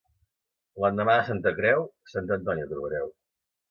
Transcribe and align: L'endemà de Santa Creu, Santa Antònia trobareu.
L'endemà 0.85 1.19
de 1.21 1.27
Santa 1.29 1.55
Creu, 1.61 1.87
Santa 2.17 2.39
Antònia 2.43 2.71
trobareu. 2.77 3.19